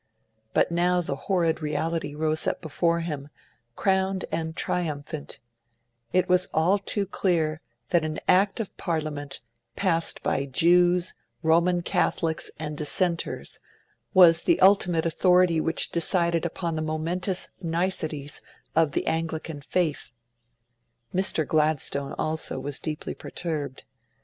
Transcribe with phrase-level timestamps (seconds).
[0.55, 3.29] But now the horrid reality rose up before him,
[3.75, 5.37] crowned and triumphant;
[6.11, 9.41] it was all too clear that an Act of Parliament,
[9.75, 13.59] passed by Jews, Roman Catholics, and Dissenters,
[14.11, 18.41] was the ultimate authority which decided upon the momentous niceties
[18.75, 20.13] of the Anglican faith.
[21.13, 21.47] Mr.
[21.47, 23.83] Gladstone also, was deeply perturbed.